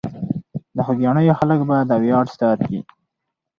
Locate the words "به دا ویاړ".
1.69-2.25